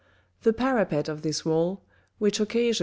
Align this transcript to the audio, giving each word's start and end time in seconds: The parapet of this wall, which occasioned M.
The 0.41 0.51
parapet 0.51 1.07
of 1.07 1.21
this 1.21 1.45
wall, 1.45 1.83
which 2.17 2.39
occasioned 2.39 2.79
M. 2.79 2.79